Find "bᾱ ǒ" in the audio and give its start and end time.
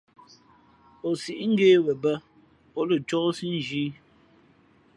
2.03-2.81